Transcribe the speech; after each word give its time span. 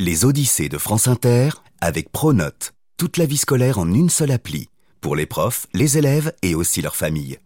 Les 0.00 0.24
Odyssées 0.24 0.68
de 0.68 0.78
France 0.78 1.08
Inter 1.08 1.48
avec 1.80 2.12
Pronote. 2.12 2.72
Toute 2.98 3.16
la 3.16 3.26
vie 3.26 3.36
scolaire 3.36 3.80
en 3.80 3.92
une 3.92 4.10
seule 4.10 4.30
appli. 4.30 4.68
Pour 5.00 5.16
les 5.16 5.26
profs, 5.26 5.66
les 5.74 5.98
élèves 5.98 6.32
et 6.40 6.54
aussi 6.54 6.80
leurs 6.82 6.94
familles. 6.94 7.40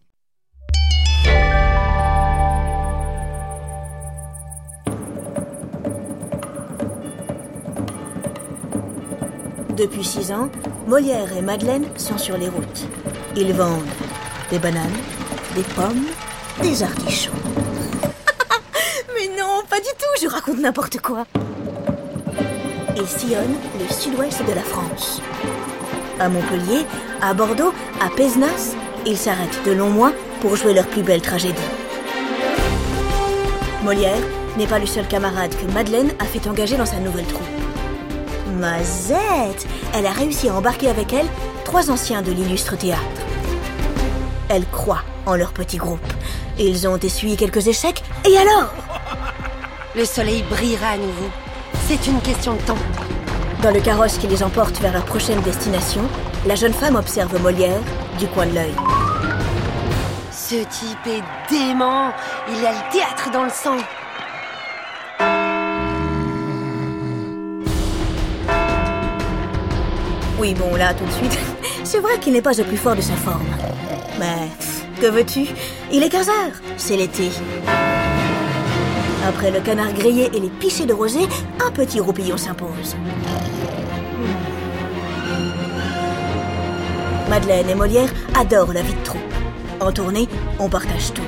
Depuis 9.75 10.05
six 10.05 10.31
ans, 10.31 10.51
Molière 10.87 11.35
et 11.35 11.41
Madeleine 11.41 11.87
sont 11.97 12.19
sur 12.19 12.37
les 12.37 12.51
routes. 12.51 12.87
Ils 13.35 13.55
vendent 13.55 13.81
des 14.51 14.59
bananes, 14.59 14.93
des 15.55 15.63
pommes, 15.63 16.05
des 16.61 16.83
artichauts. 16.83 17.33
Mais 19.15 19.29
non, 19.39 19.63
pas 19.71 19.81
du 19.81 19.89
tout, 19.99 20.21
je 20.23 20.29
raconte 20.29 20.59
n'importe 20.59 21.01
quoi. 21.01 21.27
Ils 22.97 23.09
sillonnent 23.09 23.57
le 23.79 23.93
sud-ouest 23.93 24.45
de 24.47 24.53
la 24.53 24.63
France. 24.63 25.23
À 26.21 26.29
Montpellier, 26.29 26.85
à 27.21 27.33
Bordeaux, 27.33 27.73
à 28.01 28.09
Pézenas, 28.11 28.75
ils 29.07 29.17
s'arrêtent 29.17 29.65
de 29.65 29.73
longs 29.73 29.91
mois 29.91 30.13
pour 30.41 30.57
jouer 30.57 30.75
leur 30.75 30.87
plus 30.87 31.03
belle 31.03 31.23
tragédie. 31.23 31.55
Molière 33.83 34.23
n'est 34.57 34.67
pas 34.67 34.79
le 34.79 34.87
seul 34.87 35.09
camarade 35.09 35.55
que 35.57 35.73
Madeleine 35.73 36.13
a 36.19 36.25
fait 36.25 36.47
engager 36.47 36.77
dans 36.77 36.87
sa 36.87 36.99
nouvelle 36.99 37.27
troupe. 37.27 37.43
Mazette 38.59 39.67
Elle 39.95 40.07
a 40.07 40.13
réussi 40.13 40.49
à 40.49 40.55
embarquer 40.55 40.89
avec 40.89 41.13
elle 41.13 41.27
trois 41.65 41.91
anciens 41.91 42.23
de 42.23 42.31
l'illustre 42.31 42.77
théâtre. 42.77 43.01
Elle 44.49 44.67
croit 44.67 45.03
en 45.25 45.35
leur 45.35 45.53
petit 45.53 45.79
groupe. 45.79 46.01
Ils 46.59 46.87
ont 46.87 46.99
essuyé 46.99 47.37
quelques 47.37 47.67
échecs, 47.67 48.03
et 48.29 48.37
alors? 48.37 48.73
Le 49.97 50.05
soleil 50.05 50.45
brillera 50.51 50.89
à 50.91 50.97
nouveau. 50.99 51.31
C'est 51.95 52.11
une 52.11 52.23
question 52.23 52.55
de 52.55 52.63
temps. 52.63 52.79
Dans 53.63 53.71
le 53.71 53.79
carrosse 53.79 54.17
qui 54.17 54.27
les 54.27 54.43
emporte 54.43 54.81
vers 54.81 54.95
leur 54.95 55.05
prochaine 55.05 55.39
destination, 55.43 56.01
la 56.47 56.55
jeune 56.55 56.73
femme 56.73 56.97
observe 56.97 57.39
Molière 57.43 57.83
du 58.19 58.27
coin 58.29 58.47
de 58.47 58.55
l'œil. 58.55 58.73
Ce 60.31 60.55
type 60.55 61.07
est 61.07 61.23
dément. 61.53 62.11
Il 62.49 62.65
a 62.65 62.73
le 62.73 62.93
théâtre 62.93 63.31
dans 63.31 63.45
le 63.45 63.51
sang. 63.51 63.77
Oui, 70.39 70.55
bon, 70.55 70.75
là, 70.77 70.95
tout 70.95 71.05
de 71.05 71.11
suite, 71.11 71.39
c'est 71.85 72.01
vrai 72.01 72.19
qu'il 72.21 72.33
n'est 72.33 72.41
pas 72.41 72.59
au 72.59 72.65
plus 72.65 72.79
fort 72.79 72.97
de 72.97 73.03
sa 73.03 73.17
forme. 73.17 73.45
Mais, 74.19 74.49
que 74.99 75.09
veux-tu? 75.09 75.47
Il 75.93 76.03
est 76.03 76.09
15 76.09 76.29
heures, 76.31 76.61
c'est 76.79 76.97
l'été. 76.97 77.31
Après 79.27 79.51
le 79.51 79.61
canard 79.61 79.93
grillé 79.93 80.31
et 80.35 80.41
les 80.41 80.49
pichets 80.49 80.87
de 80.87 80.93
rosée, 80.93 81.27
un 81.65 81.71
petit 81.71 82.01
roupillon 82.01 82.37
s'impose. 82.37 82.97
Madeleine 87.31 87.69
et 87.71 87.75
Molière 87.75 88.09
adorent 88.35 88.73
la 88.73 88.83
vie 88.83 88.95
de 88.95 89.05
troupe. 89.05 89.21
En 89.81 89.93
tournée, 89.93 90.29
on 90.59 90.69
partage 90.69 91.13
tout. 91.15 91.23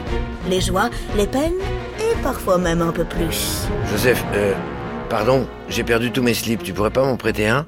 Les 0.48 0.60
joies, 0.60 0.90
les 1.16 1.26
peines 1.26 1.52
et 1.98 2.14
parfois 2.22 2.58
même 2.58 2.82
un 2.82 2.92
peu 2.92 3.04
plus. 3.04 3.66
Joseph, 3.90 4.22
euh, 4.34 4.54
pardon, 5.08 5.46
j'ai 5.68 5.84
perdu 5.84 6.10
tous 6.10 6.22
mes 6.22 6.34
slips. 6.34 6.62
Tu 6.62 6.72
pourrais 6.72 6.90
pas 6.90 7.04
m'en 7.04 7.16
prêter 7.16 7.48
un? 7.48 7.66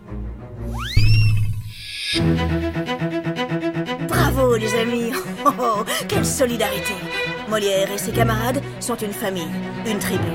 Bravo 4.09 4.57
les 4.57 4.75
amis 4.75 5.13
Oh, 5.47 5.51
oh, 5.59 5.85
quelle 6.09 6.25
solidarité 6.27 6.95
Molière 7.49 7.91
et 7.93 7.99
ses 7.99 8.13
camarades 8.13 8.61
sont 8.87 8.97
une 8.99 9.13
famille, 9.13 9.49
une 9.85 9.99
tribu. 9.99 10.31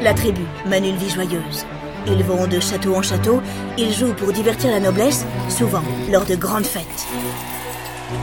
La 0.00 0.14
tribu 0.14 0.40
mène 0.64 0.86
une 0.86 0.96
vie 0.96 1.10
joyeuse. 1.10 1.66
Ils 2.06 2.24
vont 2.24 2.46
de 2.46 2.58
château 2.58 2.94
en 2.94 3.02
château, 3.02 3.42
ils 3.76 3.92
jouent 3.92 4.14
pour 4.14 4.32
divertir 4.32 4.70
la 4.70 4.80
noblesse, 4.80 5.26
souvent 5.50 5.82
lors 6.10 6.24
de 6.24 6.36
grandes 6.36 6.64
fêtes. 6.64 7.06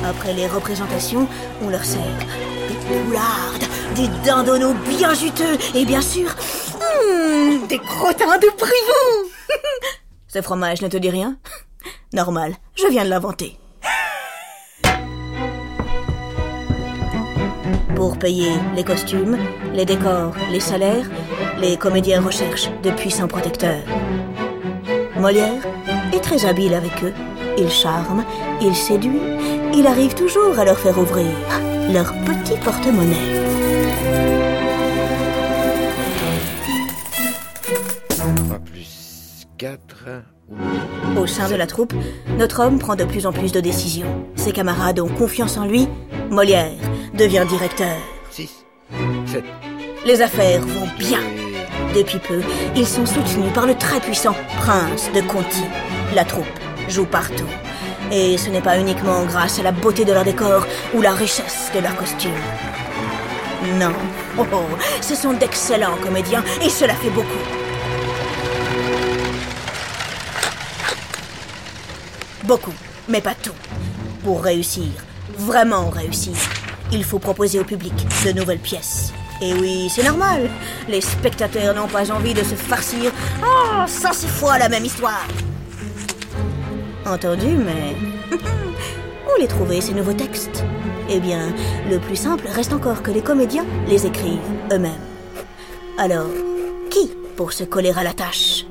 Après 0.03 0.33
les 0.33 0.47
représentations, 0.47 1.27
on 1.61 1.69
leur 1.69 1.85
sert 1.85 2.01
des 2.67 2.73
poulardes, 2.87 3.65
des 3.95 4.07
dindonneaux 4.25 4.73
bien 4.89 5.13
juteux 5.13 5.57
et 5.75 5.85
bien 5.85 6.01
sûr, 6.01 6.27
hmm, 6.27 7.67
des 7.67 7.77
crottins 7.77 8.39
de 8.39 8.49
privou 8.57 9.29
Ce 10.27 10.41
fromage 10.41 10.81
ne 10.81 10.87
te 10.87 10.97
dit 10.97 11.11
rien? 11.11 11.37
Normal, 12.11 12.55
je 12.73 12.87
viens 12.87 13.05
de 13.05 13.09
l'inventer. 13.09 13.59
Pour 17.95 18.17
payer 18.17 18.51
les 18.75 18.83
costumes, 18.83 19.37
les 19.73 19.85
décors, 19.85 20.35
les 20.51 20.59
salaires, 20.59 21.09
les 21.59 21.77
comédiens 21.77 22.21
recherchent 22.21 22.69
de 22.83 22.91
puissants 22.91 23.27
protecteurs. 23.27 23.83
Molière 25.19 25.63
est 26.13 26.19
très 26.19 26.45
habile 26.45 26.73
avec 26.73 27.03
eux. 27.03 27.13
Il 27.57 27.69
charme, 27.69 28.23
il 28.61 28.75
séduit, 28.75 29.19
il 29.73 29.87
arrive 29.87 30.13
toujours 30.13 30.59
à 30.59 30.65
leur 30.65 30.77
faire 30.77 30.97
ouvrir 30.99 31.25
leur 31.91 32.13
petit 32.25 32.57
porte-monnaie. 32.63 33.15
3 38.09 38.59
plus 38.59 39.47
4... 39.57 40.05
Au 41.17 41.25
sein 41.25 41.49
de 41.49 41.55
la 41.55 41.67
troupe, 41.67 41.93
notre 42.37 42.61
homme 42.61 42.79
prend 42.79 42.95
de 42.95 43.03
plus 43.03 43.25
en 43.25 43.33
plus 43.33 43.51
de 43.51 43.59
décisions. 43.59 44.25
Ses 44.35 44.51
camarades 44.51 44.99
ont 44.99 45.09
confiance 45.09 45.57
en 45.57 45.65
lui. 45.65 45.87
Molière 46.29 46.71
devient 47.17 47.45
directeur. 47.49 47.97
6, 48.31 48.63
7... 49.25 49.43
Les 50.05 50.21
affaires 50.21 50.61
vont 50.61 50.87
bien. 50.97 51.19
Depuis 51.95 52.19
peu, 52.19 52.41
ils 52.75 52.87
sont 52.87 53.05
soutenus 53.05 53.51
par 53.53 53.65
le 53.65 53.75
très 53.75 53.99
puissant 53.99 54.35
prince 54.57 55.09
de 55.13 55.21
Conti. 55.21 55.63
La 56.13 56.23
troupe 56.23 56.45
joue 56.87 57.05
partout. 57.05 57.49
Et 58.11 58.37
ce 58.37 58.49
n'est 58.49 58.61
pas 58.61 58.79
uniquement 58.79 59.25
grâce 59.25 59.59
à 59.59 59.63
la 59.63 59.71
beauté 59.71 60.05
de 60.05 60.13
leur 60.13 60.23
décor 60.23 60.65
ou 60.93 61.01
la 61.01 61.11
richesse 61.11 61.71
de 61.73 61.79
leurs 61.79 61.95
costumes. 61.95 62.31
Non, 63.79 63.91
oh, 64.37 64.45
oh, 64.53 64.77
ce 65.01 65.15
sont 65.15 65.33
d'excellents 65.33 65.97
comédiens 66.01 66.43
et 66.61 66.69
cela 66.69 66.93
fait 66.93 67.09
beaucoup. 67.09 67.27
Beaucoup, 72.43 72.73
mais 73.09 73.21
pas 73.21 73.35
tout. 73.35 73.55
Pour 74.23 74.43
réussir, 74.43 74.85
vraiment 75.37 75.89
réussir, 75.89 76.35
il 76.91 77.03
faut 77.03 77.19
proposer 77.19 77.59
au 77.59 77.63
public 77.63 77.93
de 78.25 78.31
nouvelles 78.31 78.59
pièces. 78.59 79.13
Et 79.41 79.53
oui, 79.53 79.87
c'est 79.89 80.03
normal. 80.03 80.49
Les 80.87 81.01
spectateurs 81.01 81.75
n'ont 81.75 81.87
pas 81.87 82.11
envie 82.11 82.33
de 82.33 82.43
se 82.43 82.55
farcir 82.55 83.11
oh, 83.43 83.83
106 83.85 84.27
fois 84.27 84.57
la 84.57 84.69
même 84.69 84.85
histoire. 84.85 85.27
Entendu, 87.05 87.55
mais... 87.55 87.95
Où 88.35 89.39
les 89.39 89.47
trouver, 89.47 89.81
ces 89.81 89.93
nouveaux 89.93 90.13
textes? 90.13 90.63
Eh 91.09 91.19
bien, 91.19 91.53
le 91.89 91.99
plus 91.99 92.15
simple 92.15 92.47
reste 92.47 92.73
encore 92.73 93.03
que 93.03 93.11
les 93.11 93.21
comédiens 93.21 93.65
les 93.87 94.05
écrivent 94.05 94.39
eux-mêmes. 94.71 94.91
Alors, 95.97 96.29
qui 96.89 97.11
pour 97.35 97.53
se 97.53 97.63
coller 97.63 97.93
à 97.95 98.03
la 98.03 98.13
tâche? 98.13 98.65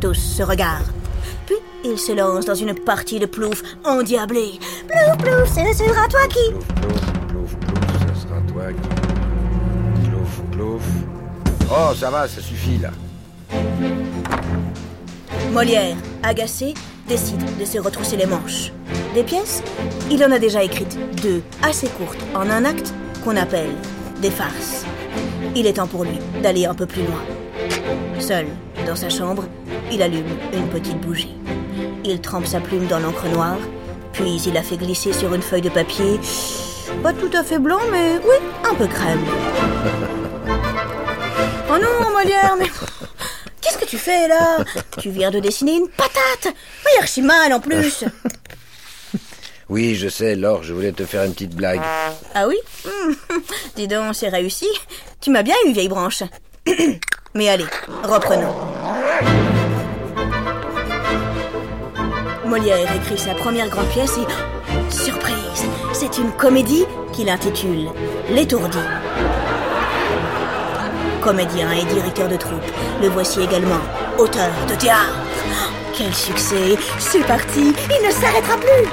Tous 0.00 0.14
se 0.14 0.42
regardent. 0.42 0.92
Puis, 1.46 1.56
ils 1.84 1.98
se 1.98 2.12
lancent 2.12 2.46
dans 2.46 2.54
une 2.54 2.74
partie 2.74 3.18
de 3.18 3.26
plouf 3.26 3.62
endiablée. 3.84 4.58
Plouf, 4.88 5.18
plouf, 5.18 5.48
ce 5.48 5.84
sera 5.84 6.08
toi 6.08 6.26
qui... 6.28 7.07
Oh, 11.70 11.94
ça 11.94 12.10
va, 12.10 12.26
ça 12.26 12.40
suffit, 12.40 12.78
là. 12.78 12.90
Molière, 15.52 15.96
agacé, 16.22 16.72
décide 17.06 17.58
de 17.58 17.64
se 17.64 17.78
retrousser 17.78 18.16
les 18.16 18.26
manches. 18.26 18.72
Des 19.14 19.22
pièces 19.22 19.62
Il 20.10 20.24
en 20.24 20.32
a 20.32 20.38
déjà 20.38 20.62
écrites 20.62 20.98
deux, 21.22 21.42
assez 21.62 21.88
courtes, 21.88 22.18
en 22.34 22.48
un 22.48 22.64
acte, 22.64 22.94
qu'on 23.22 23.36
appelle 23.36 23.74
des 24.22 24.30
farces. 24.30 24.84
Il 25.54 25.66
est 25.66 25.74
temps 25.74 25.86
pour 25.86 26.04
lui 26.04 26.18
d'aller 26.42 26.64
un 26.64 26.74
peu 26.74 26.86
plus 26.86 27.02
loin. 27.02 27.22
Seul, 28.18 28.46
dans 28.86 28.96
sa 28.96 29.10
chambre, 29.10 29.44
il 29.92 30.00
allume 30.00 30.38
une 30.54 30.68
petite 30.68 31.00
bougie. 31.00 31.36
Il 32.04 32.20
trempe 32.20 32.46
sa 32.46 32.60
plume 32.60 32.86
dans 32.86 32.98
l'encre 32.98 33.28
noire, 33.28 33.58
puis 34.12 34.40
il 34.46 34.54
la 34.54 34.62
fait 34.62 34.78
glisser 34.78 35.12
sur 35.12 35.34
une 35.34 35.42
feuille 35.42 35.62
de 35.62 35.68
papier. 35.68 36.18
Pas 37.02 37.12
tout 37.12 37.30
à 37.36 37.42
fait 37.42 37.58
blanc, 37.58 37.80
mais 37.90 38.18
oui, 38.24 38.36
un 38.70 38.74
peu 38.74 38.86
crème. 38.86 39.20
Oh 41.78 42.02
non, 42.02 42.10
Molière, 42.10 42.56
mais 42.58 42.66
qu'est-ce 43.60 43.78
que 43.78 43.84
tu 43.84 43.98
fais 43.98 44.28
là? 44.28 44.58
Tu 45.00 45.10
viens 45.10 45.30
de 45.30 45.38
dessiner 45.38 45.76
une 45.76 45.88
patate 45.88 46.46
Oui, 46.84 46.92
archi 47.00 47.22
mal 47.22 47.52
en 47.52 47.60
plus 47.60 48.04
Oui, 49.68 49.94
je 49.94 50.08
sais, 50.08 50.34
Laure, 50.34 50.62
je 50.62 50.72
voulais 50.72 50.92
te 50.92 51.04
faire 51.04 51.24
une 51.24 51.34
petite 51.34 51.54
blague. 51.54 51.82
Ah 52.34 52.48
oui? 52.48 52.56
Dis 53.76 53.86
donc, 53.86 54.14
c'est 54.14 54.28
réussi. 54.28 54.66
Tu 55.20 55.30
m'as 55.30 55.42
bien 55.42 55.54
eu, 55.66 55.72
vieille 55.72 55.88
branche. 55.88 56.22
Mais 57.34 57.50
allez, 57.50 57.66
reprenons. 58.02 58.54
Molière 62.46 62.96
écrit 62.96 63.18
sa 63.18 63.34
première 63.34 63.68
grande 63.68 63.88
pièce 63.90 64.16
et... 64.16 64.90
Surprise 64.90 65.66
C'est 65.92 66.16
une 66.16 66.32
comédie 66.32 66.86
qu'il 67.12 67.28
intitule 67.28 67.88
L'étourdi. 68.30 68.78
Comédien 71.28 71.70
et 71.72 71.84
directeur 71.84 72.26
de 72.26 72.36
troupe, 72.36 72.64
le 73.02 73.08
voici 73.08 73.42
également 73.42 73.82
auteur 74.16 74.48
de 74.66 74.74
théâtre. 74.76 75.12
Quel 75.92 76.14
succès! 76.14 76.78
C'est 76.98 77.22
parti 77.26 77.74
Il 77.90 78.06
ne 78.06 78.10
s'arrêtera 78.10 78.56
plus! 78.56 78.88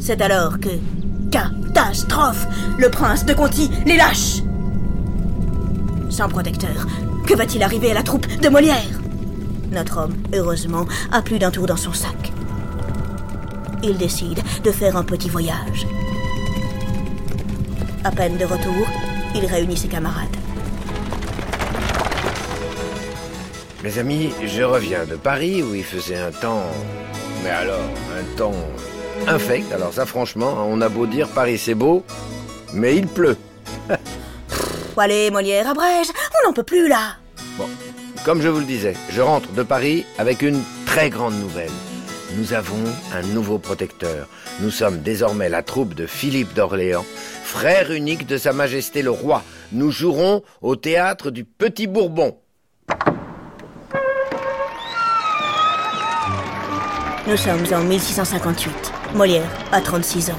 C'est 0.00 0.22
alors 0.22 0.58
que... 0.58 0.70
Catastrophe 1.30 2.46
Le 2.78 2.88
prince 2.88 3.26
de 3.26 3.34
Conti 3.34 3.70
les 3.84 3.98
lâche! 3.98 4.40
Sans 6.08 6.30
protecteur, 6.30 6.86
que 7.26 7.34
va-t-il 7.34 7.62
arriver 7.62 7.90
à 7.90 7.94
la 7.94 8.02
troupe 8.02 8.26
de 8.40 8.48
Molière? 8.48 8.98
Notre 9.72 9.98
homme, 9.98 10.14
heureusement, 10.34 10.86
a 11.12 11.20
plus 11.20 11.38
d'un 11.38 11.50
tour 11.50 11.66
dans 11.66 11.76
son 11.76 11.92
sac. 11.92 12.32
Il 13.84 13.98
décide 13.98 14.40
de 14.62 14.70
faire 14.70 14.96
un 14.96 15.02
petit 15.02 15.28
voyage. 15.28 15.86
À 18.04 18.12
peine 18.12 18.36
de 18.36 18.44
retour, 18.44 18.86
il 19.34 19.44
réunit 19.44 19.76
ses 19.76 19.88
camarades. 19.88 20.36
Mes 23.82 23.98
amis, 23.98 24.30
je 24.44 24.62
reviens 24.62 25.04
de 25.04 25.16
Paris 25.16 25.62
où 25.62 25.74
il 25.74 25.82
faisait 25.82 26.16
un 26.16 26.30
temps... 26.30 26.62
Mais 27.42 27.50
alors, 27.50 27.90
un 28.16 28.36
temps 28.36 28.54
infect. 29.26 29.72
Alors 29.72 29.92
ça, 29.92 30.06
franchement, 30.06 30.64
on 30.68 30.80
a 30.80 30.88
beau 30.88 31.06
dire 31.06 31.26
Paris 31.28 31.58
c'est 31.58 31.74
beau, 31.74 32.04
mais 32.72 32.96
il 32.96 33.08
pleut. 33.08 33.36
allez, 34.96 35.30
Molière, 35.32 35.68
abrège, 35.68 36.06
on 36.38 36.48
n'en 36.48 36.52
peut 36.52 36.62
plus 36.62 36.86
là. 36.86 37.16
Bon, 37.58 37.66
comme 38.24 38.40
je 38.42 38.48
vous 38.48 38.60
le 38.60 38.64
disais, 38.64 38.94
je 39.10 39.20
rentre 39.20 39.50
de 39.52 39.64
Paris 39.64 40.06
avec 40.18 40.42
une 40.42 40.62
très 40.86 41.10
grande 41.10 41.34
nouvelle. 41.34 41.70
Nous 42.36 42.54
avons 42.54 42.82
un 43.12 43.22
nouveau 43.34 43.58
protecteur. 43.58 44.26
Nous 44.60 44.70
sommes 44.70 45.02
désormais 45.02 45.48
la 45.48 45.62
troupe 45.62 45.94
de 45.94 46.06
Philippe 46.06 46.54
d'Orléans, 46.54 47.04
frère 47.44 47.92
unique 47.92 48.26
de 48.26 48.38
Sa 48.38 48.52
Majesté 48.52 49.02
le 49.02 49.10
Roi. 49.10 49.42
Nous 49.72 49.90
jouerons 49.90 50.42
au 50.62 50.76
théâtre 50.76 51.30
du 51.30 51.44
Petit 51.44 51.86
Bourbon. 51.86 52.36
Nous 57.26 57.36
sommes 57.36 57.64
en 57.72 57.84
1658. 57.84 58.72
Molière 59.14 59.50
a 59.70 59.80
36 59.80 60.30
ans. 60.30 60.38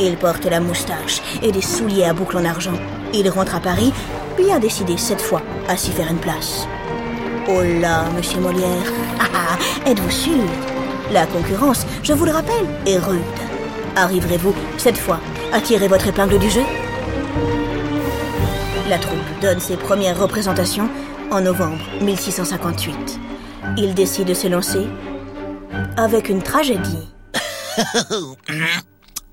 Il 0.00 0.16
porte 0.16 0.46
la 0.46 0.60
moustache 0.60 1.20
et 1.42 1.52
des 1.52 1.62
souliers 1.62 2.04
à 2.04 2.14
boucles 2.14 2.38
en 2.38 2.44
argent. 2.44 2.78
Il 3.12 3.28
rentre 3.28 3.54
à 3.54 3.60
Paris, 3.60 3.92
bien 4.36 4.58
décidé 4.58 4.96
cette 4.96 5.20
fois 5.20 5.42
à 5.68 5.76
s'y 5.76 5.90
faire 5.90 6.10
une 6.10 6.18
place. 6.18 6.66
Oh 7.48 7.60
là, 7.80 8.08
monsieur 8.16 8.40
Molière, 8.40 8.92
ah, 9.20 9.28
ah, 9.34 9.88
êtes-vous 9.90 10.10
sûr? 10.10 10.73
La 11.10 11.26
concurrence, 11.26 11.86
je 12.02 12.12
vous 12.12 12.24
le 12.24 12.32
rappelle, 12.32 12.66
est 12.86 12.98
rude. 12.98 13.20
Arriverez-vous, 13.96 14.54
cette 14.78 14.96
fois, 14.96 15.20
à 15.52 15.60
tirer 15.60 15.86
votre 15.86 16.08
épingle 16.08 16.38
du 16.38 16.50
jeu? 16.50 16.62
La 18.88 18.98
troupe 18.98 19.18
donne 19.40 19.60
ses 19.60 19.76
premières 19.76 20.18
représentations 20.18 20.88
en 21.30 21.40
novembre 21.40 21.82
1658. 22.00 23.20
Il 23.76 23.94
décide 23.94 24.28
de 24.28 24.34
se 24.34 24.48
lancer 24.48 24.86
avec 25.96 26.28
une 26.28 26.42
tragédie. 26.42 27.08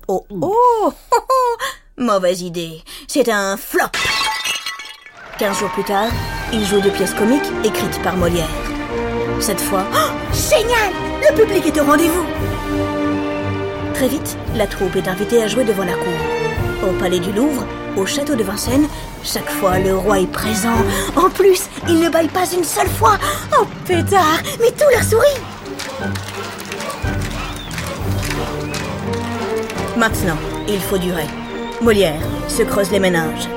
oh, 0.08 0.26
oh, 0.30 0.92
Mauvaise 1.96 2.42
idée. 2.42 2.82
C'est 3.08 3.28
un 3.28 3.56
flop. 3.56 3.90
Quinze 5.38 5.58
jours 5.58 5.70
plus 5.70 5.84
tard, 5.84 6.10
il 6.52 6.64
joue 6.64 6.80
deux 6.80 6.90
pièces 6.90 7.14
comiques 7.14 7.50
écrites 7.64 8.00
par 8.02 8.16
Molière. 8.16 8.48
Cette 9.40 9.60
fois, 9.60 9.84
oh, 9.92 10.32
génial 10.32 11.11
Le 11.22 11.36
public 11.36 11.66
est 11.66 11.80
au 11.80 11.84
rendez-vous. 11.84 12.26
Très 13.94 14.08
vite, 14.08 14.36
la 14.56 14.66
troupe 14.66 14.96
est 14.96 15.06
invitée 15.06 15.42
à 15.42 15.46
jouer 15.46 15.62
devant 15.62 15.84
la 15.84 15.94
cour. 15.94 16.88
Au 16.88 16.92
palais 16.98 17.20
du 17.20 17.30
Louvre, 17.32 17.64
au 17.96 18.04
château 18.06 18.34
de 18.34 18.42
Vincennes, 18.42 18.88
chaque 19.22 19.48
fois 19.48 19.78
le 19.78 19.96
roi 19.96 20.18
est 20.18 20.26
présent. 20.26 20.74
En 21.14 21.30
plus, 21.30 21.68
il 21.88 22.00
ne 22.00 22.08
baille 22.08 22.28
pas 22.28 22.46
une 22.52 22.64
seule 22.64 22.88
fois. 22.88 23.18
Oh 23.56 23.64
pétard, 23.86 24.40
mais 24.60 24.72
tout 24.72 24.90
leur 24.92 25.04
sourit. 25.04 25.40
Maintenant, 29.96 30.38
il 30.68 30.80
faut 30.80 30.98
durer. 30.98 31.26
Molière 31.80 32.20
se 32.48 32.62
creuse 32.62 32.90
les 32.90 32.98
ménages. 32.98 33.48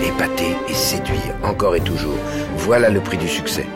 Épater 0.00 0.56
et 0.68 0.74
séduire, 0.74 1.34
encore 1.42 1.74
et 1.74 1.80
toujours. 1.80 2.18
Voilà 2.56 2.88
le 2.88 3.00
prix 3.00 3.16
du 3.16 3.28
succès. 3.28 3.66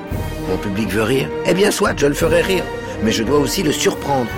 Mon 0.48 0.56
public 0.56 0.88
veut 0.90 1.02
rire 1.02 1.28
Eh 1.46 1.54
bien, 1.54 1.70
soit, 1.70 1.94
je 1.96 2.06
le 2.06 2.14
ferai 2.14 2.40
rire. 2.40 2.64
Mais 3.02 3.12
je 3.12 3.22
dois 3.22 3.38
aussi 3.38 3.62
le 3.62 3.72
surprendre. 3.72 4.31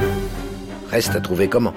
Reste 0.91 1.15
à 1.15 1.21
trouver 1.21 1.49
comment. 1.49 1.75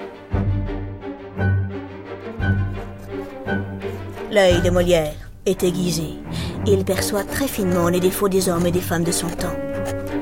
L'œil 4.30 4.62
de 4.62 4.70
Molière 4.70 5.12
est 5.44 5.62
aiguisé. 5.62 6.14
Il 6.66 6.84
perçoit 6.84 7.24
très 7.24 7.46
finement 7.46 7.88
les 7.88 8.00
défauts 8.00 8.28
des 8.28 8.48
hommes 8.48 8.66
et 8.66 8.70
des 8.70 8.80
femmes 8.80 9.04
de 9.04 9.12
son 9.12 9.28
temps. 9.28 9.54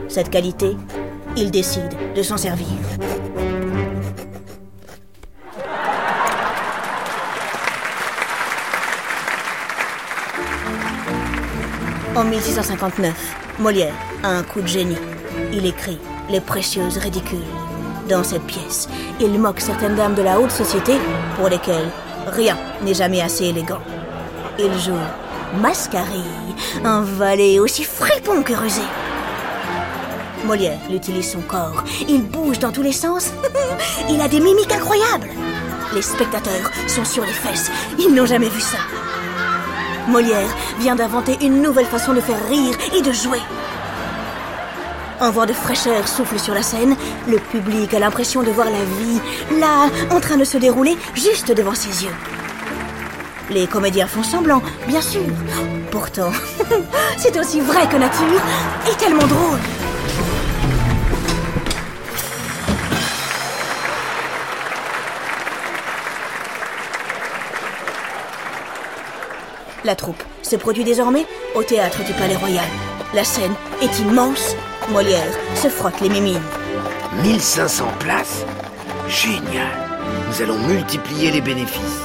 Cette 0.09 0.31
qualité, 0.31 0.77
il 1.37 1.51
décide 1.51 1.95
de 2.17 2.23
s'en 2.23 2.37
servir. 2.37 2.67
En 12.21 12.25
1659, 12.25 13.15
Molière 13.61 13.95
a 14.23 14.29
un 14.29 14.43
coup 14.43 14.61
de 14.61 14.67
génie. 14.67 14.99
Il 15.55 15.65
écrit 15.65 15.99
Les 16.29 16.43
précieuses 16.43 16.99
ridicules. 16.99 17.39
Dans 18.11 18.23
cette 18.23 18.43
pièce, 18.43 18.91
il 19.21 19.39
moque 19.39 19.61
certaines 19.61 19.95
dames 19.95 20.15
de 20.15 20.21
la 20.21 20.39
haute 20.39 20.51
société 20.51 20.93
pour 21.37 21.49
lesquelles 21.49 21.89
rien 22.27 22.59
n'est 22.83 22.93
jamais 22.93 23.23
assez 23.23 23.47
élégant. 23.47 23.81
Il 24.59 24.71
joue 24.79 25.01
Mascari, 25.63 26.23
un 26.85 27.01
valet 27.01 27.59
aussi 27.59 27.85
fripon 27.85 28.43
que 28.43 28.53
rusé. 28.53 28.83
Molière 30.45 30.79
utilise 30.93 31.31
son 31.31 31.41
corps. 31.41 31.85
Il 32.07 32.25
bouge 32.25 32.59
dans 32.59 32.71
tous 32.71 32.83
les 32.83 32.93
sens. 32.93 33.33
il 34.11 34.21
a 34.21 34.29
des 34.29 34.41
mimiques 34.41 34.73
incroyables. 34.73 35.31
Les 35.95 36.03
spectateurs 36.03 36.71
sont 36.87 37.07
sur 37.07 37.25
les 37.25 37.33
fesses. 37.33 37.71
Ils 37.99 38.13
n'ont 38.15 38.27
jamais 38.27 38.51
vu 38.51 38.61
ça. 38.61 38.79
Molière 40.08 40.49
vient 40.79 40.97
d'inventer 40.97 41.38
une 41.43 41.62
nouvelle 41.62 41.87
façon 41.87 42.12
de 42.12 42.20
faire 42.20 42.49
rire 42.49 42.75
et 42.97 43.02
de 43.02 43.12
jouer. 43.12 43.41
Un 45.20 45.31
vent 45.31 45.44
de 45.44 45.52
fraîcheur 45.52 46.08
souffle 46.08 46.38
sur 46.38 46.55
la 46.55 46.62
scène. 46.62 46.97
Le 47.29 47.38
public 47.38 47.93
a 47.93 47.99
l'impression 47.99 48.43
de 48.43 48.50
voir 48.50 48.69
la 48.70 48.85
vie, 48.85 49.20
là, 49.61 49.91
en 50.11 50.20
train 50.20 50.38
de 50.38 50.44
se 50.44 50.56
dérouler 50.56 50.97
juste 51.14 51.52
devant 51.52 51.75
ses 51.75 52.05
yeux. 52.05 52.14
Les 53.50 53.66
comédiens 53.66 54.07
font 54.07 54.23
semblant, 54.23 54.62
bien 54.87 55.02
sûr. 55.02 55.23
Pourtant, 55.90 56.30
c'est 57.19 57.38
aussi 57.38 57.61
vrai 57.61 57.87
que 57.88 57.97
nature 57.97 58.40
et 58.90 58.97
tellement 58.97 59.26
drôle. 59.26 59.59
La 69.90 69.97
troupe 69.97 70.23
se 70.42 70.54
produit 70.54 70.85
désormais 70.85 71.26
au 71.56 71.64
théâtre 71.64 72.04
du 72.04 72.12
Palais 72.12 72.37
Royal. 72.37 72.64
La 73.12 73.25
scène 73.25 73.54
est 73.82 73.99
immense. 73.99 74.54
Molière 74.92 75.35
se 75.56 75.66
frotte 75.66 76.00
les 76.00 76.09
mimines. 76.09 76.40
1500 77.25 77.88
places 77.99 78.44
Génial 79.09 79.66
Nous 80.28 80.42
allons 80.42 80.59
multiplier 80.68 81.32
les 81.32 81.40
bénéfices. 81.40 82.04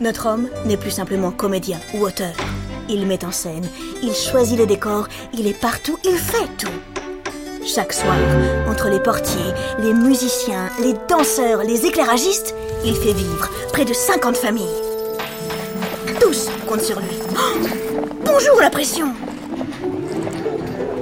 Notre 0.00 0.24
homme 0.24 0.48
n'est 0.64 0.78
plus 0.78 0.90
simplement 0.90 1.32
comédien 1.32 1.78
ou 1.92 2.06
auteur. 2.06 2.32
Il 2.88 3.06
met 3.06 3.22
en 3.22 3.30
scène, 3.30 3.68
il 4.02 4.14
choisit 4.14 4.56
les 4.56 4.64
décors, 4.64 5.06
il 5.34 5.46
est 5.46 5.60
partout, 5.60 5.98
il 6.02 6.16
fait 6.16 6.48
tout. 6.56 6.80
Chaque 7.66 7.92
soir, 7.92 8.16
entre 8.70 8.88
les 8.88 9.00
portiers, 9.00 9.52
les 9.80 9.92
musiciens, 9.92 10.70
les 10.80 10.94
danseurs, 11.10 11.62
les 11.62 11.84
éclairagistes, 11.84 12.54
il 12.86 12.94
fait 12.94 13.12
vivre 13.12 13.50
près 13.74 13.84
de 13.84 13.92
50 13.92 14.38
familles. 14.38 14.89
Sur 16.78 17.00
lui. 17.00 17.08
Bonjour 18.24 18.60
la 18.60 18.70
pression 18.70 19.12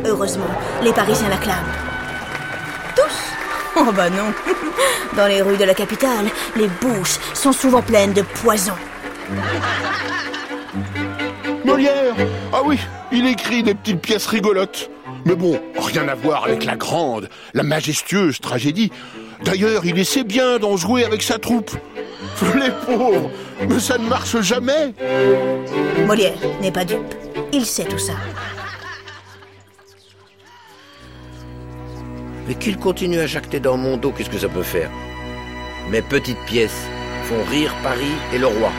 Heureusement, 0.06 0.46
les 0.82 0.94
Parisiens 0.94 1.28
l'acclament. 1.28 1.70
Tous 2.96 3.34
Oh 3.76 3.92
bah 3.92 4.08
non 4.08 4.32
Dans 5.16 5.26
les 5.26 5.42
rues 5.42 5.58
de 5.58 5.64
la 5.64 5.75
capitale, 5.75 6.25
les 6.56 6.68
bouches 6.80 7.18
sont 7.34 7.52
souvent 7.52 7.82
pleines 7.82 8.14
de 8.14 8.22
poison. 8.22 8.72
Molière 11.66 12.14
Ah 12.50 12.62
oui, 12.64 12.78
il 13.12 13.26
écrit 13.26 13.62
des 13.62 13.75
petites 13.75 14.00
pièces 14.00 14.26
rigolotes. 14.26 14.90
Mais 15.26 15.37
bon, 15.37 15.60
rien 15.78 16.08
à 16.08 16.14
voir 16.14 16.44
avec 16.44 16.64
la 16.64 16.76
grande, 16.76 17.28
la 17.52 17.62
majestueuse 17.62 18.40
tragédie. 18.40 18.90
D'ailleurs, 19.44 19.84
il 19.84 19.98
essaie 19.98 20.25
bien 20.25 20.58
d'en 20.58 20.78
jouer 20.78 21.04
avec 21.04 21.22
sa 21.22 21.38
troupe. 21.38 21.72
Les 22.54 22.70
pauvres 22.87 23.30
Mais 23.68 23.80
ça 23.80 23.98
ne 23.98 24.08
marche 24.08 24.40
jamais 24.40 24.94
Molière 26.06 26.34
n'est 26.60 26.72
pas 26.72 26.84
dupe. 26.84 27.14
Il 27.52 27.64
sait 27.64 27.84
tout 27.84 27.98
ça. 27.98 28.14
Mais 32.46 32.54
qu'il 32.54 32.78
continue 32.78 33.20
à 33.20 33.26
jacter 33.26 33.60
dans 33.60 33.76
mon 33.76 33.96
dos, 33.96 34.10
qu'est-ce 34.10 34.30
que 34.30 34.38
ça 34.38 34.48
peut 34.48 34.62
faire? 34.62 34.90
Mes 35.90 36.02
petites 36.02 36.42
pièces 36.46 36.87
font 37.25 37.42
rire 37.50 37.75
Paris 37.82 38.14
et 38.32 38.38
le 38.38 38.46
roi. 38.46 38.72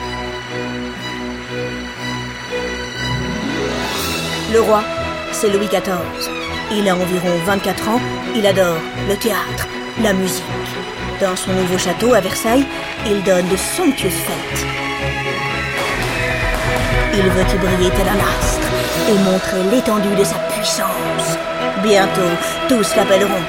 Le 4.52 4.60
roi, 4.62 4.84
c'est 5.32 5.50
Louis 5.50 5.68
XIV. 5.68 6.30
Il 6.72 6.90
a 6.90 6.96
environ 6.96 7.30
24 7.46 7.90
ans, 7.90 8.02
il 8.36 8.46
adore 8.46 8.78
le 9.08 9.16
théâtre, 9.16 9.68
la 10.02 10.14
musique. 10.14 10.44
Dans 11.22 11.36
son 11.36 11.52
nouveau 11.52 11.78
château 11.78 12.14
à 12.14 12.22
Versailles, 12.22 12.66
il 13.06 13.24
donne 13.24 13.48
de 13.48 13.58
somptueuses 13.58 14.12
fêtes. 14.12 14.66
Il 17.14 17.24
veut 17.24 17.42
y 17.42 17.58
briller 17.58 17.92
tel 17.92 18.08
un 18.08 18.40
astre 18.40 18.68
et 19.10 19.18
montrer 19.30 19.64
l'étendue 19.72 20.16
de 20.16 20.24
sa 20.24 20.36
puissance. 20.36 21.38
Bientôt, 21.84 22.22
tous 22.68 22.96
l'appelleront 22.96 23.44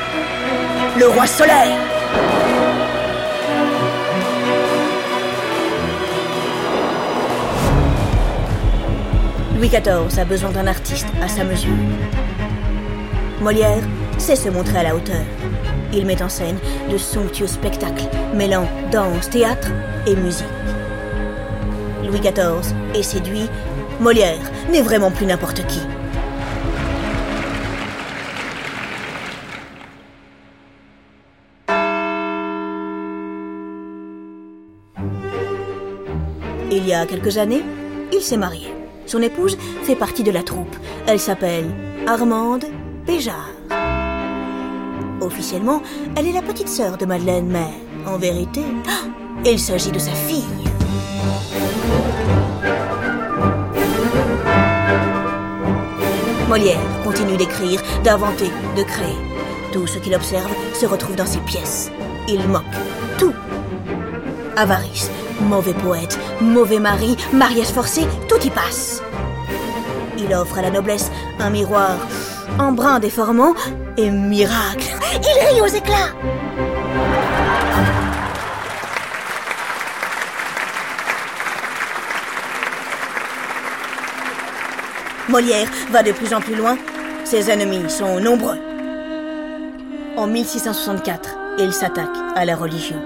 le 0.99 1.07
roi 1.07 1.27
soleil. 1.27 1.73
Louis 9.57 9.69
XIV 9.69 10.19
a 10.19 10.25
besoin 10.25 10.51
d'un 10.51 10.67
artiste 10.67 11.07
à 11.23 11.29
sa 11.29 11.45
mesure. 11.45 11.71
Molière 13.41 13.83
sait 14.19 14.37
se 14.37 14.49
montrer 14.49 14.79
à 14.79 14.83
la 14.83 14.95
hauteur. 14.95 15.25
Il 15.93 16.07
met 16.07 16.23
en 16.23 16.29
scène 16.29 16.59
de 16.91 16.97
somptueux 16.97 17.47
spectacles 17.47 18.09
mêlant 18.35 18.69
danse, 18.93 19.29
théâtre 19.31 19.69
et 20.07 20.15
musique. 20.15 20.47
Louis 22.05 22.21
XIV 22.21 22.75
est 22.95 23.03
séduit, 23.03 23.49
Molière 24.01 24.51
n'est 24.71 24.83
vraiment 24.83 25.11
plus 25.11 25.27
n'importe 25.27 25.67
qui. 25.67 25.81
Il 36.73 36.87
y 36.87 36.95
a 36.95 37.05
quelques 37.05 37.37
années, 37.37 37.63
il 38.13 38.23
s'est 38.23 38.37
marié. 38.37 38.69
Son 39.07 39.21
épouse 39.23 39.59
fait 39.83 39.97
partie 39.97 40.23
de 40.23 40.31
la 40.31 40.43
troupe. 40.43 40.77
Elle 41.07 41.21
s'appelle 41.21 41.67
Armande 42.07 42.65
Béjart. 43.07 43.60
Officiellement, 45.21 45.83
elle 46.17 46.27
est 46.27 46.33
la 46.33 46.43
petite 46.43 46.69
sœur 46.69 46.97
de 46.97 47.05
Madeleine, 47.05 47.47
mais 47.47 47.71
en 48.07 48.17
vérité, 48.17 48.63
il 49.45 49.59
s'agit 49.59 49.91
de 49.91 49.99
sa 49.99 50.13
fille. 50.13 50.45
Molière 56.49 56.81
continue 57.05 57.37
d'écrire, 57.37 57.81
d'inventer, 58.03 58.51
de 58.77 58.83
créer. 58.83 59.17
Tout 59.73 59.87
ce 59.87 59.99
qu'il 59.99 60.15
observe 60.15 60.51
se 60.75 60.87
retrouve 60.87 61.15
dans 61.15 61.27
ses 61.27 61.39
pièces. 61.41 61.93
Il 62.27 62.49
moque 62.49 62.65
tout. 63.19 63.35
Avarice, 64.57 65.11
mauvais 65.43 65.75
poète, 65.75 66.19
mauvais 66.41 66.81
mari, 66.81 67.17
mariage 67.33 67.69
forcé, 67.69 68.03
tout 68.29 68.45
y 68.45 68.51
passe. 68.51 69.03
Il 70.19 70.35
offre 70.35 70.59
à 70.59 70.63
la 70.63 70.71
noblesse 70.71 71.11
un 71.39 71.51
miroir 71.51 71.97
embrun 72.59 72.99
déformant 72.99 73.55
et 73.97 74.11
miracle. 74.11 74.95
Il 75.15 75.55
rit 75.55 75.61
aux 75.61 75.67
éclats. 75.67 76.15
Molière 85.29 85.69
va 85.91 86.03
de 86.03 86.13
plus 86.13 86.35
en 86.35 86.41
plus 86.41 86.57
loin. 86.57 86.77
Ses 87.25 87.51
ennemis 87.51 87.89
sont 87.89 88.19
nombreux. 88.19 88.59
En 90.17 90.27
1664, 90.27 91.39
il 91.59 91.73
s'attaque 91.73 92.09
à 92.35 92.45
la 92.45 92.57
religion. 92.57 93.01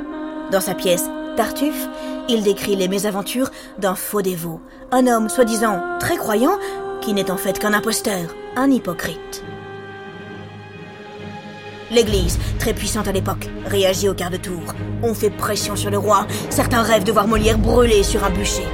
Dans 0.51 0.61
sa 0.61 0.75
pièce 0.75 1.05
Tartuffe, 1.37 1.89
il 2.29 2.43
décrit 2.43 2.77
les 2.77 2.89
mésaventures 2.89 3.51
d'un 3.79 3.95
faux 3.95 4.23
dévot, 4.23 4.61
un 4.91 5.07
homme 5.07 5.29
soi-disant 5.29 5.81
très 6.01 6.17
croyant 6.17 6.59
qui 7.03 7.13
n'est 7.13 7.31
en 7.31 7.37
fait 7.37 7.59
qu'un 7.59 7.75
imposteur, 7.75 8.35
un 8.57 8.71
hypocrite. 8.71 9.45
L'Église, 11.91 12.39
très 12.59 12.73
puissante 12.73 13.09
à 13.09 13.13
l'époque, 13.13 13.49
réagit 13.67 14.09
au 14.09 14.15
quart 14.15 14.31
de 14.31 14.37
tour. 14.37 14.75
On 15.03 15.15
fait 15.15 15.31
pression 15.31 15.77
sur 15.77 15.91
le 15.91 15.99
roi. 15.99 16.27
Certains 16.51 16.83
rêvent 16.83 17.05
de 17.05 17.13
voir 17.13 17.29
Molière 17.29 17.59
brûler 17.59 18.03
sur 18.03 18.25
un 18.25 18.31
bûcher. 18.31 18.67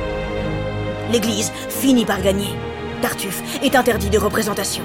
L'Église 1.12 1.52
finit 1.68 2.04
par 2.04 2.22
gagner. 2.22 2.54
Tartuffe 3.02 3.42
est 3.62 3.74
interdit 3.74 4.10
de 4.10 4.18
représentation. 4.18 4.84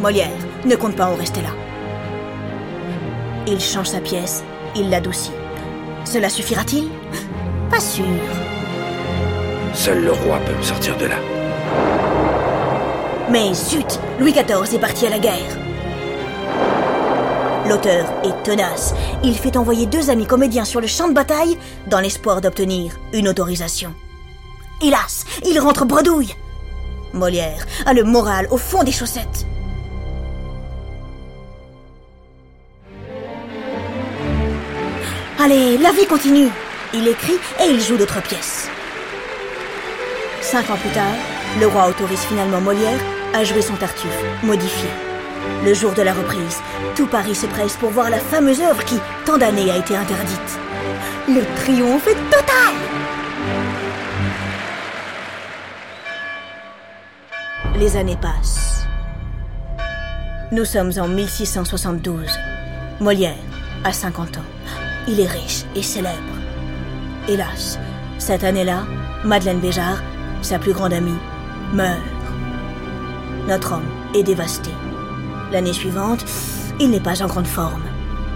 Molière 0.00 0.28
ne 0.64 0.76
compte 0.76 0.96
pas 0.96 1.06
en 1.06 1.16
rester 1.16 1.40
là. 1.40 1.50
Il 3.46 3.60
change 3.60 3.88
sa 3.88 4.00
pièce, 4.00 4.44
il 4.76 4.90
l'adoucit. 4.90 5.32
Cela 6.04 6.28
suffira-t-il? 6.28 6.88
Pas 7.70 7.80
sûr. 7.80 8.04
Seul 9.72 10.04
le 10.04 10.12
roi 10.12 10.38
peut 10.40 10.56
me 10.56 10.62
sortir 10.62 10.96
de 10.98 11.06
là. 11.06 11.16
Mais 13.30 13.54
zut, 13.54 13.98
Louis 14.18 14.32
XIV 14.32 14.74
est 14.74 14.78
parti 14.78 15.06
à 15.06 15.10
la 15.10 15.18
guerre. 15.18 15.58
L'auteur 17.66 18.12
est 18.22 18.42
tenace. 18.42 18.94
Il 19.22 19.34
fait 19.34 19.56
envoyer 19.56 19.86
deux 19.86 20.10
amis 20.10 20.26
comédiens 20.26 20.66
sur 20.66 20.80
le 20.80 20.86
champ 20.86 21.08
de 21.08 21.14
bataille 21.14 21.56
dans 21.86 22.00
l'espoir 22.00 22.42
d'obtenir 22.42 22.92
une 23.14 23.28
autorisation. 23.28 23.94
Hélas, 24.82 25.24
il 25.46 25.58
rentre 25.58 25.86
bredouille. 25.86 26.34
Molière 27.14 27.64
a 27.86 27.94
le 27.94 28.04
moral 28.04 28.46
au 28.50 28.58
fond 28.58 28.82
des 28.82 28.92
chaussettes. 28.92 29.46
Allez, 35.42 35.78
la 35.78 35.92
vie 35.92 36.06
continue. 36.06 36.48
Il 36.92 37.08
écrit 37.08 37.38
et 37.60 37.70
il 37.70 37.80
joue 37.80 37.96
d'autres 37.96 38.22
pièces. 38.22 38.68
Cinq 40.42 40.68
ans 40.70 40.76
plus 40.76 40.90
tard, 40.90 41.14
le 41.60 41.66
roi 41.66 41.88
autorise 41.88 42.20
finalement 42.20 42.60
Molière 42.60 42.98
à 43.32 43.44
jouer 43.44 43.62
son 43.62 43.74
Tartuffe, 43.74 44.22
modifié. 44.42 44.88
Le 45.64 45.74
jour 45.74 45.92
de 45.92 46.02
la 46.02 46.12
reprise, 46.12 46.60
tout 46.94 47.06
Paris 47.06 47.34
se 47.34 47.46
presse 47.46 47.76
pour 47.76 47.90
voir 47.90 48.10
la 48.10 48.18
fameuse 48.18 48.60
œuvre 48.60 48.84
qui, 48.84 48.98
tant 49.24 49.38
d'années, 49.38 49.70
a 49.70 49.76
été 49.76 49.96
interdite. 49.96 50.58
Le 51.28 51.42
triomphe 51.56 52.06
est 52.06 52.30
total 52.30 52.74
Les 57.76 57.96
années 57.96 58.18
passent. 58.20 58.86
Nous 60.52 60.64
sommes 60.64 60.92
en 60.98 61.08
1672. 61.08 62.38
Molière 63.00 63.34
a 63.84 63.92
50 63.92 64.38
ans. 64.38 64.44
Il 65.08 65.18
est 65.18 65.26
riche 65.26 65.64
et 65.74 65.82
célèbre. 65.82 66.14
Hélas, 67.28 67.78
cette 68.18 68.44
année-là, 68.44 68.84
Madeleine 69.24 69.58
Béjart, 69.58 70.02
sa 70.42 70.58
plus 70.58 70.72
grande 70.72 70.92
amie, 70.92 71.18
meurt. 71.74 72.00
Notre 73.48 73.72
homme 73.72 73.88
est 74.14 74.22
dévasté. 74.22 74.70
L'année 75.50 75.72
suivante, 75.72 76.24
il 76.80 76.90
n'est 76.90 77.00
pas 77.00 77.22
en 77.22 77.26
grande 77.26 77.46
forme. 77.46 77.82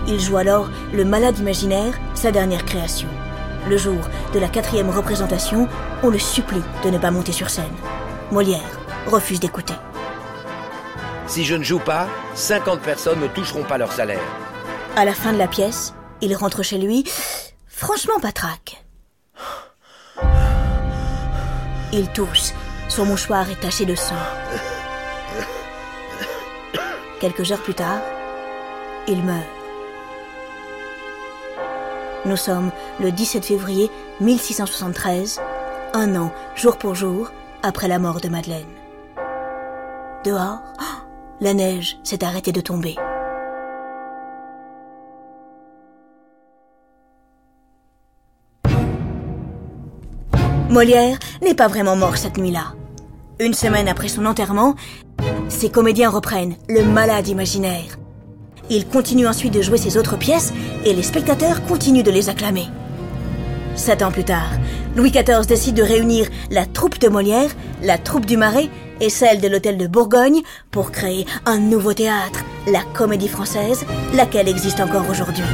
Il 0.07 0.21
joue 0.21 0.37
alors 0.37 0.69
le 0.93 1.05
malade 1.05 1.39
imaginaire, 1.39 1.99
sa 2.15 2.31
dernière 2.31 2.65
création. 2.65 3.09
Le 3.69 3.77
jour 3.77 4.01
de 4.35 4.39
la 4.39 4.49
quatrième 4.49 4.91
représentation, 4.91 5.69
on 6.03 6.11
le 6.11 6.19
supplie 6.19 6.63
de 6.85 6.91
ne 6.91 6.99
pas 6.99 7.11
monter 7.11 7.33
sur 7.33 7.51
scène. 7.51 7.65
Molière 8.31 8.79
refuse 9.07 9.41
d'écouter. 9.41 9.75
Si 11.27 11.45
je 11.45 11.55
ne 11.55 11.63
joue 11.63 11.79
pas, 11.79 12.09
50 12.35 12.81
personnes 12.81 13.21
ne 13.21 13.27
toucheront 13.27 13.65
pas 13.65 13.79
leur 13.79 13.93
salaire. 13.93 14.21
À 14.97 15.05
la 15.05 15.15
fin 15.15 15.33
de 15.33 15.39
la 15.39 15.49
pièce, 15.49 15.95
il 16.21 16.35
rentre 16.35 16.63
chez 16.63 16.79
lui, 16.79 17.05
franchement 17.67 18.19
patraque. 18.21 18.85
Il 21.93 22.09
tousse, 22.09 22.53
son 22.99 23.07
mouchoir 23.07 23.49
est 23.49 23.61
taché 23.61 23.85
de 23.85 23.95
sang. 23.95 24.17
Quelques 27.21 27.53
heures 27.53 27.63
plus 27.63 27.75
tard, 27.75 28.01
il 29.07 29.23
meurt. 29.23 29.47
Nous 32.25 32.37
sommes 32.37 32.73
le 32.99 33.13
17 33.13 33.45
février 33.45 33.89
1673, 34.21 35.41
un 35.95 36.17
an, 36.17 36.33
jour 36.57 36.77
pour 36.77 36.97
jour, 36.97 37.31
après 37.63 37.87
la 37.87 38.01
mort 38.01 38.21
de 38.21 38.29
Madeleine. 38.29 38.67
Dehors, 40.25 40.59
la 41.41 41.55
neige 41.55 41.99
s'est 42.03 42.25
arrêtée 42.25 42.51
de 42.51 42.61
tomber. 42.61 42.97
Molière 50.69 51.19
n'est 51.43 51.55
pas 51.55 51.69
vraiment 51.69 51.95
mort 51.95 52.17
cette 52.17 52.39
nuit-là. 52.39 52.75
Une 53.41 53.55
semaine 53.55 53.87
après 53.87 54.09
son 54.09 54.27
enterrement, 54.27 54.75
ses 55.49 55.71
comédiens 55.71 56.11
reprennent 56.11 56.57
le 56.69 56.83
malade 56.83 57.29
imaginaire. 57.29 57.97
Il 58.69 58.87
continue 58.89 59.29
ensuite 59.29 59.55
de 59.55 59.63
jouer 59.63 59.79
ses 59.79 59.97
autres 59.97 60.19
pièces 60.19 60.53
et 60.85 60.93
les 60.93 61.05
spectateurs 61.05 61.65
continuent 61.65 62.03
de 62.03 62.11
les 62.11 62.29
acclamer. 62.29 62.67
Sept 63.77 64.03
ans 64.03 64.11
plus 64.11 64.25
tard, 64.25 64.51
Louis 64.97 65.13
XIV 65.13 65.47
décide 65.47 65.77
de 65.77 65.85
réunir 65.85 66.27
la 66.51 66.67
troupe 66.67 66.99
de 66.99 67.09
Molière, 67.09 67.51
la 67.81 67.97
troupe 67.97 68.27
du 68.27 68.37
Marais 68.37 68.71
et 69.01 69.09
celle 69.09 69.41
de 69.41 69.47
l'Hôtel 69.47 69.79
de 69.79 69.87
Bourgogne 69.87 70.43
pour 70.73 70.91
créer 70.91 71.25
un 71.47 71.59
nouveau 71.59 71.95
théâtre, 71.95 72.45
la 72.67 72.83
Comédie 72.93 73.29
Française, 73.29 73.87
laquelle 74.15 74.49
existe 74.49 74.81
encore 74.81 75.09
aujourd'hui. 75.09 75.45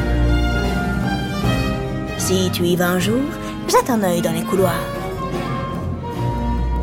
Si 2.16 2.50
tu 2.50 2.62
y 2.64 2.76
vas 2.76 2.88
un 2.88 2.98
jour, 2.98 3.20
jette 3.68 3.90
un 3.90 4.02
œil 4.02 4.22
dans 4.22 4.32
les 4.32 4.42
couloirs. 4.42 5.03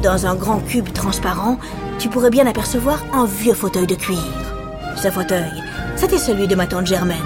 Dans 0.02 0.26
un 0.26 0.34
grand 0.34 0.60
cube 0.62 0.92
transparent, 0.94 1.60
tu 2.00 2.10
pourrais 2.10 2.32
bien 2.32 2.48
apercevoir 2.48 3.04
un 3.14 3.26
vieux 3.26 3.54
fauteuil 3.54 3.86
de 3.86 3.94
cuir. 3.94 4.18
Ce 4.96 5.12
fauteuil, 5.12 5.52
c'était 5.96 6.18
celui 6.18 6.48
de 6.48 6.56
ma 6.56 6.66
tante 6.66 6.88
Germaine. 6.88 7.18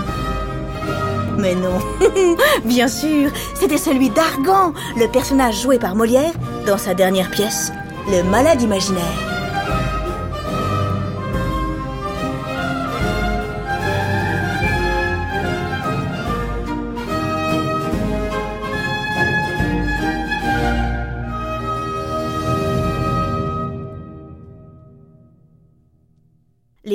Mais 1.38 1.56
non, 1.56 1.80
bien 2.66 2.90
sûr, 2.90 3.32
c'était 3.54 3.78
celui 3.78 4.10
d'Argan, 4.10 4.74
le 4.98 5.08
personnage 5.08 5.62
joué 5.62 5.80
par 5.80 5.96
Molière 5.96 6.34
dans 6.66 6.78
sa 6.78 6.94
dernière 6.94 7.32
pièce, 7.32 7.72
Le 8.10 8.24
Malade 8.24 8.62
imaginaire. 8.62 9.35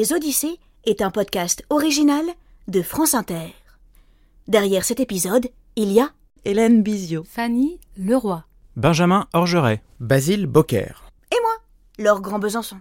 Les 0.01 0.15
Odyssées 0.15 0.59
est 0.85 1.03
un 1.03 1.11
podcast 1.11 1.63
original 1.69 2.25
de 2.69 2.81
France 2.81 3.13
Inter. 3.13 3.55
Derrière 4.49 4.83
cet 4.83 4.99
épisode, 4.99 5.49
il 5.77 5.93
y 5.93 6.01
a 6.01 6.09
Hélène 6.47 6.83
Bizio, 6.83 7.23
Fanny 7.23 7.79
Leroy, 7.99 8.43
Benjamin 8.77 9.29
Orgeret, 9.35 9.83
Basile 10.01 10.47
Bocquer. 10.47 10.95
et 11.31 11.37
moi, 11.43 11.53
Laure 11.99 12.23
Grand 12.23 12.39
Besançon. 12.39 12.81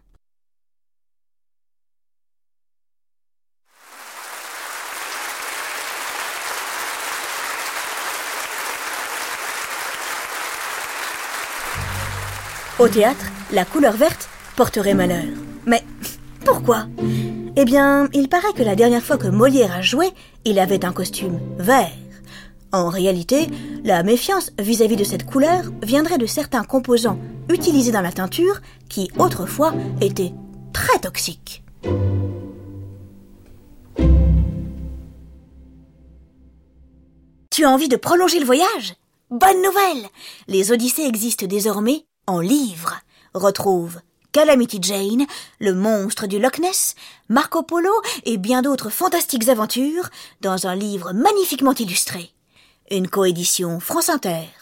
Au 12.80 12.88
théâtre, 12.88 13.26
la 13.52 13.66
couleur 13.66 13.98
verte 13.98 14.30
porterait 14.56 14.94
malheur. 14.94 15.26
Mais 15.66 15.84
pourquoi? 16.46 16.88
Eh 17.55 17.65
bien, 17.65 18.08
il 18.13 18.29
paraît 18.29 18.53
que 18.53 18.63
la 18.63 18.75
dernière 18.75 19.03
fois 19.03 19.17
que 19.17 19.27
Molière 19.27 19.74
a 19.74 19.81
joué, 19.81 20.08
il 20.46 20.60
avait 20.60 20.86
un 20.86 20.93
costume 20.93 21.39
vert. 21.58 21.91
En 22.72 22.89
réalité, 22.89 23.48
la 23.84 24.03
méfiance 24.03 24.51
vis-à-vis 24.60 24.96
de 24.96 25.03
cette 25.03 25.25
couleur 25.25 25.63
viendrait 25.81 26.19
de 26.19 26.27
certains 26.27 26.63
composants 26.63 27.19
utilisés 27.50 27.91
dans 27.91 28.01
la 28.01 28.12
teinture 28.12 28.62
qui, 28.89 29.10
autrefois, 29.17 29.74
étaient 30.01 30.34
très 30.72 31.00
toxiques. 31.00 31.63
Tu 37.50 37.65
as 37.65 37.69
envie 37.69 37.89
de 37.89 37.98
prolonger 37.98 38.39
le 38.39 38.46
voyage? 38.46 38.93
Bonne 39.31 39.62
nouvelle 39.62 40.08
Les 40.48 40.72
Odyssées 40.72 41.05
existent 41.05 41.48
désormais 41.48 42.05
en 42.27 42.39
livre. 42.39 43.00
Retrouve 43.34 44.00
Calamity 44.32 44.80
Jane, 44.82 45.26
le 45.60 45.74
monstre 45.74 46.28
du 46.28 46.38
Loch 46.38 46.60
Ness, 46.60 46.94
Marco 47.30 47.64
Polo 47.64 47.90
et 48.26 48.38
bien 48.38 48.62
d'autres 48.62 48.92
fantastiques 48.92 49.50
aventures 49.50 50.10
dans 50.42 50.68
un 50.68 50.76
livre 50.76 51.14
magnifiquement 51.14 51.74
illustré. 51.74 52.32
Une 52.92 53.08
coédition 53.08 53.80
France 53.80 54.10
Inter. 54.10 54.59